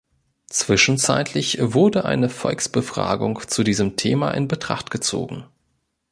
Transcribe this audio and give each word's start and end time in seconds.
Zwischenzeitlich 0.47 1.59
wurde 1.61 2.05
eine 2.05 2.27
Volksbefragung 2.27 3.39
zu 3.47 3.63
diesem 3.63 3.97
Thema 3.97 4.31
in 4.31 4.47
Betracht 4.47 4.89
gezogen. 4.89 5.45